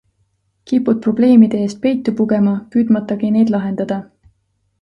Kipud 0.69 1.03
probleemide 1.07 1.59
eest 1.65 1.81
peitu 1.85 2.15
pugema, 2.21 2.57
püüdmatagi 2.77 3.33
neid 3.37 3.57
lahendada. 3.59 4.01